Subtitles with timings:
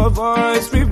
[0.00, 0.89] Of voice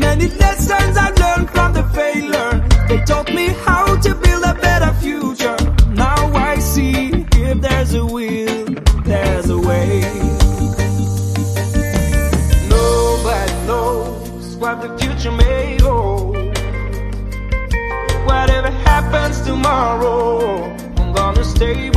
[0.00, 2.52] Many lessons I learned from the failure.
[2.88, 5.56] They taught me how to build a better future.
[5.90, 8.64] Now I see if there's a will,
[9.04, 10.00] there's a way.
[12.68, 16.36] Nobody knows what the future may hold.
[18.26, 20.64] Whatever happens tomorrow,
[20.96, 21.89] I'm gonna stay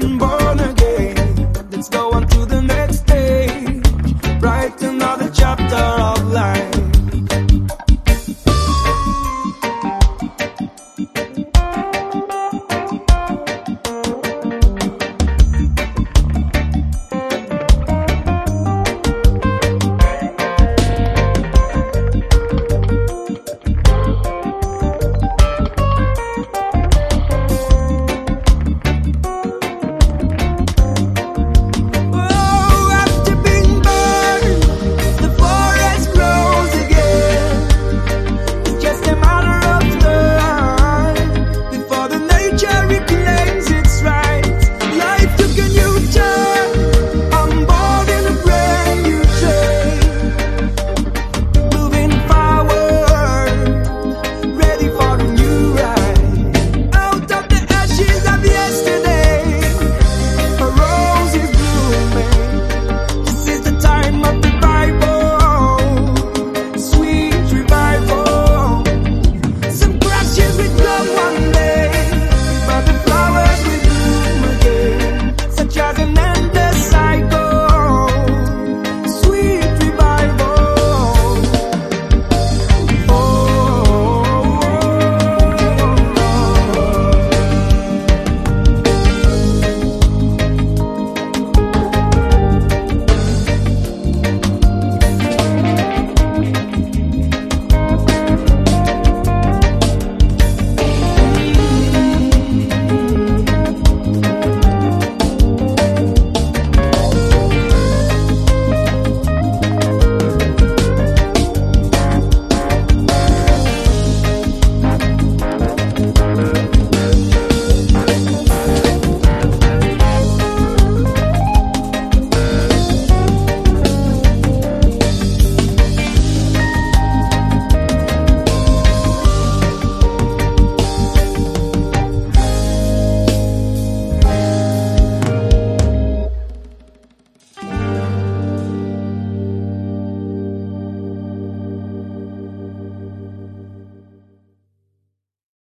[0.00, 0.29] time,